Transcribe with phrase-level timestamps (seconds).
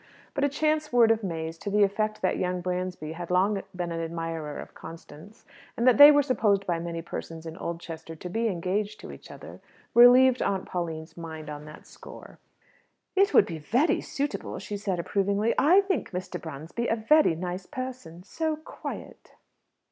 [0.33, 3.91] But a chance word of May's to the effect that young Bransby had long been
[3.91, 5.45] an admirer of Constance,
[5.77, 9.29] and that they were supposed by many persons in Oldchester to be engaged to each
[9.29, 9.61] other,
[9.93, 12.39] relieved Aunt Pauline's mind on that score.
[13.15, 15.53] "It would be very suitable," she said approvingly.
[15.55, 16.41] "I think Mr.
[16.41, 19.35] Bransby a very nice person; so quiet."